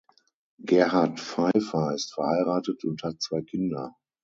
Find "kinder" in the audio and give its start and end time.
3.43-3.95